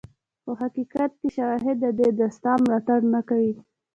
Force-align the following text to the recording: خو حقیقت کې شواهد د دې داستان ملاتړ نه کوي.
خو 0.43 0.51
حقیقت 0.61 1.11
کې 1.19 1.27
شواهد 1.37 1.75
د 1.83 1.85
دې 1.99 2.09
داستان 2.19 2.57
ملاتړ 2.65 2.99
نه 3.13 3.21
کوي. 3.29 3.53